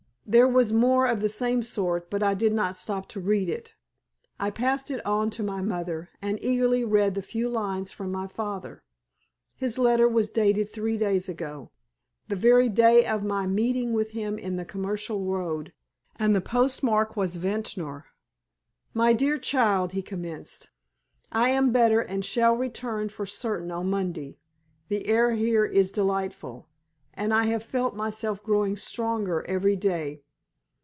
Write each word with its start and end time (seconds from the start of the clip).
There 0.23 0.47
was 0.47 0.71
more 0.71 1.07
of 1.07 1.19
the 1.19 1.27
same 1.27 1.61
sort, 1.61 2.09
but 2.09 2.23
I 2.23 2.35
did 2.35 2.53
not 2.53 2.77
stop 2.77 3.09
to 3.09 3.19
read 3.19 3.49
it. 3.49 3.73
I 4.39 4.49
passed 4.49 4.89
it 4.89 5.05
on 5.05 5.29
to 5.31 5.43
my 5.43 5.61
mother, 5.61 6.09
and 6.21 6.41
eagerly 6.41 6.85
read 6.85 7.15
the 7.15 7.21
few 7.21 7.49
lines 7.49 7.91
from 7.91 8.13
my 8.13 8.27
father. 8.27 8.81
His 9.57 9.77
letter 9.77 10.07
was 10.07 10.29
dated 10.29 10.69
three 10.69 10.95
days 10.95 11.27
ago 11.27 11.71
the 12.29 12.37
very 12.37 12.69
day 12.69 13.05
of 13.05 13.25
my 13.25 13.45
meeting 13.45 13.91
with 13.91 14.11
him 14.11 14.37
in 14.37 14.55
the 14.55 14.63
Commercial 14.63 15.25
Road, 15.25 15.73
and 16.15 16.33
the 16.33 16.39
postmark 16.39 17.17
was 17.17 17.35
Ventnor. 17.35 18.05
"My 18.93 19.11
dear 19.11 19.37
child," 19.37 19.91
he 19.91 20.01
commenced, 20.01 20.69
"I 21.29 21.49
am 21.49 21.73
better 21.73 21.99
and 21.99 22.23
shall 22.23 22.55
return 22.55 23.09
for 23.09 23.25
certain 23.25 23.69
on 23.69 23.89
Monday. 23.89 24.39
The 24.87 25.07
air 25.07 25.31
here 25.31 25.65
is 25.65 25.91
delightful, 25.91 26.69
and 27.13 27.33
I 27.33 27.43
have 27.47 27.61
felt 27.63 27.93
myself 27.93 28.41
growing 28.41 28.77
stronger 28.77 29.43
every 29.47 29.75
day. 29.75 30.23